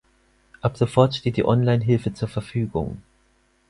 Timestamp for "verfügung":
2.27-3.03